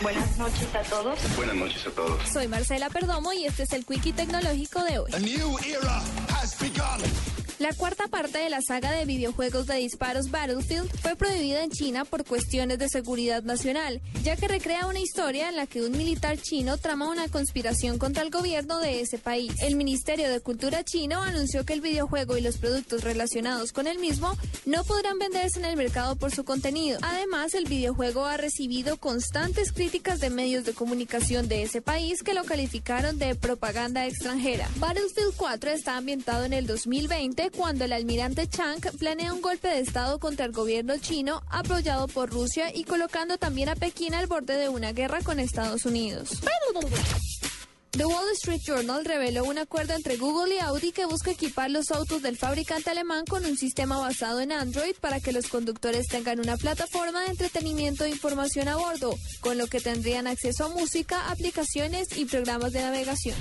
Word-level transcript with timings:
Buenas 0.00 0.36
noches 0.38 0.74
a 0.74 0.82
todos. 0.82 1.18
Buenas 1.36 1.56
noches 1.56 1.86
a 1.86 1.90
todos. 1.90 2.28
Soy 2.28 2.48
Marcela 2.48 2.90
Perdomo 2.90 3.32
y 3.32 3.44
este 3.46 3.62
es 3.62 3.72
el 3.72 3.84
Quickie 3.86 4.12
Tecnológico 4.12 4.82
de 4.84 4.98
hoy. 4.98 5.10
A 5.14 5.18
new 5.18 5.56
era 5.58 6.02
has 6.30 6.58
begun. 6.58 7.33
La 7.64 7.72
cuarta 7.72 8.08
parte 8.08 8.40
de 8.40 8.50
la 8.50 8.60
saga 8.60 8.92
de 8.92 9.06
videojuegos 9.06 9.66
de 9.66 9.76
disparos 9.76 10.30
Battlefield 10.30 10.86
fue 11.00 11.16
prohibida 11.16 11.64
en 11.64 11.70
China 11.70 12.04
por 12.04 12.26
cuestiones 12.26 12.78
de 12.78 12.90
seguridad 12.90 13.42
nacional, 13.42 14.02
ya 14.22 14.36
que 14.36 14.48
recrea 14.48 14.86
una 14.86 15.00
historia 15.00 15.48
en 15.48 15.56
la 15.56 15.66
que 15.66 15.80
un 15.80 15.92
militar 15.92 16.36
chino 16.36 16.76
trama 16.76 17.08
una 17.08 17.28
conspiración 17.28 17.96
contra 17.96 18.22
el 18.22 18.28
gobierno 18.28 18.80
de 18.80 19.00
ese 19.00 19.16
país. 19.16 19.54
El 19.62 19.76
Ministerio 19.76 20.28
de 20.28 20.40
Cultura 20.40 20.84
chino 20.84 21.22
anunció 21.22 21.64
que 21.64 21.72
el 21.72 21.80
videojuego 21.80 22.36
y 22.36 22.42
los 22.42 22.58
productos 22.58 23.02
relacionados 23.02 23.72
con 23.72 23.86
el 23.86 23.98
mismo 23.98 24.36
no 24.66 24.84
podrán 24.84 25.18
venderse 25.18 25.58
en 25.58 25.64
el 25.64 25.78
mercado 25.78 26.16
por 26.16 26.32
su 26.32 26.44
contenido. 26.44 26.98
Además, 27.00 27.54
el 27.54 27.64
videojuego 27.64 28.26
ha 28.26 28.36
recibido 28.36 28.98
constantes 28.98 29.72
críticas 29.72 30.20
de 30.20 30.28
medios 30.28 30.66
de 30.66 30.74
comunicación 30.74 31.48
de 31.48 31.62
ese 31.62 31.80
país 31.80 32.22
que 32.22 32.34
lo 32.34 32.44
calificaron 32.44 33.18
de 33.18 33.34
propaganda 33.34 34.06
extranjera. 34.06 34.68
Battlefield 34.76 35.32
4 35.38 35.70
está 35.70 35.96
ambientado 35.96 36.44
en 36.44 36.52
el 36.52 36.66
2020 36.66 37.53
cuando 37.56 37.84
el 37.84 37.92
almirante 37.92 38.48
Chang 38.48 38.80
planea 38.98 39.32
un 39.32 39.40
golpe 39.40 39.68
de 39.68 39.80
Estado 39.80 40.18
contra 40.18 40.46
el 40.46 40.52
gobierno 40.52 40.98
chino 40.98 41.42
apoyado 41.50 42.08
por 42.08 42.30
Rusia 42.30 42.74
y 42.74 42.84
colocando 42.84 43.38
también 43.38 43.68
a 43.68 43.76
Pekín 43.76 44.14
al 44.14 44.26
borde 44.26 44.56
de 44.56 44.68
una 44.68 44.92
guerra 44.92 45.20
con 45.22 45.40
Estados 45.40 45.84
Unidos. 45.84 46.40
The 47.92 48.06
Wall 48.06 48.28
Street 48.32 48.60
Journal 48.66 49.04
reveló 49.04 49.44
un 49.44 49.56
acuerdo 49.56 49.94
entre 49.94 50.16
Google 50.16 50.56
y 50.56 50.58
Audi 50.58 50.90
que 50.90 51.04
busca 51.04 51.30
equipar 51.30 51.70
los 51.70 51.92
autos 51.92 52.22
del 52.22 52.36
fabricante 52.36 52.90
alemán 52.90 53.24
con 53.24 53.44
un 53.44 53.56
sistema 53.56 53.98
basado 53.98 54.40
en 54.40 54.50
Android 54.50 54.96
para 55.00 55.20
que 55.20 55.30
los 55.30 55.46
conductores 55.46 56.08
tengan 56.08 56.40
una 56.40 56.56
plataforma 56.56 57.22
de 57.22 57.30
entretenimiento 57.30 58.04
e 58.04 58.10
información 58.10 58.66
a 58.66 58.76
bordo, 58.76 59.14
con 59.40 59.58
lo 59.58 59.68
que 59.68 59.80
tendrían 59.80 60.26
acceso 60.26 60.64
a 60.64 60.68
música, 60.70 61.30
aplicaciones 61.30 62.16
y 62.16 62.24
programas 62.24 62.72
de 62.72 62.80
navegación. 62.80 63.36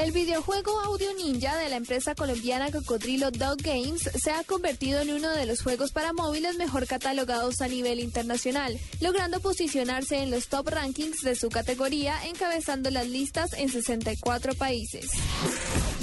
El 0.00 0.12
videojuego 0.12 0.80
Audio 0.80 1.12
Ninja 1.12 1.58
de 1.58 1.68
la 1.68 1.76
empresa 1.76 2.14
colombiana 2.14 2.72
Cocodrilo 2.72 3.30
Dog 3.30 3.58
Games 3.58 4.08
se 4.18 4.30
ha 4.30 4.42
convertido 4.44 5.02
en 5.02 5.10
uno 5.10 5.28
de 5.28 5.44
los 5.44 5.60
juegos 5.60 5.92
para 5.92 6.14
móviles 6.14 6.56
mejor 6.56 6.86
catalogados 6.86 7.60
a 7.60 7.68
nivel 7.68 8.00
internacional, 8.00 8.78
logrando 9.02 9.40
posicionarse 9.40 10.22
en 10.22 10.30
los 10.30 10.48
top 10.48 10.70
rankings 10.70 11.20
de 11.20 11.36
su 11.36 11.50
categoría, 11.50 12.14
encabezando 12.26 12.88
las 12.88 13.08
listas 13.08 13.52
en 13.52 13.68
64 13.68 14.54
países. 14.54 15.10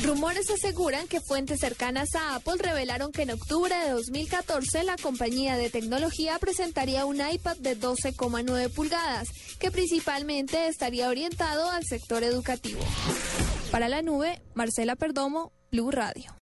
Rumores 0.03 0.51
aseguran 0.51 1.07
que 1.07 1.19
fuentes 1.19 1.59
cercanas 1.59 2.13
a 2.13 2.35
Apple 2.35 2.57
revelaron 2.59 3.11
que 3.11 3.23
en 3.23 3.31
octubre 3.31 3.75
de 3.75 3.89
2014 3.89 4.83
la 4.83 4.95
compañía 4.97 5.57
de 5.57 5.71
tecnología 5.71 6.37
presentaría 6.37 7.05
un 7.05 7.15
iPad 7.15 7.57
de 7.57 7.75
12,9 7.75 8.69
pulgadas, 8.69 9.27
que 9.57 9.71
principalmente 9.71 10.67
estaría 10.67 11.09
orientado 11.09 11.71
al 11.71 11.83
sector 11.83 12.23
educativo. 12.23 12.81
Para 13.71 13.89
la 13.89 14.01
nube, 14.01 14.41
Marcela 14.53 14.95
Perdomo, 14.95 15.51
Blue 15.71 15.91
Radio. 15.91 16.31